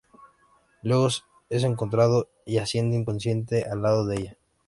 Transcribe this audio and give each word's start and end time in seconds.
Luego, 0.81 1.09
es 1.51 1.63
encontrado 1.63 2.27
yaciendo 2.47 2.95
inconsciente 2.97 3.65
al 3.65 3.83
lado 3.83 4.07
de 4.07 4.15
ella. 4.15 4.37